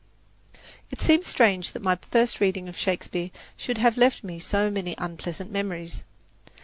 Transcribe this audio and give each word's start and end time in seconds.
It 0.89 0.99
seems 0.99 1.27
strange 1.27 1.73
that 1.73 1.83
my 1.83 1.95
first 2.09 2.39
reading 2.39 2.67
of 2.67 2.75
Shakespeare 2.75 3.29
should 3.55 3.77
have 3.77 3.97
left 3.97 4.23
me 4.23 4.39
so 4.39 4.71
many 4.71 4.95
unpleasant 4.97 5.51
memories. 5.51 6.01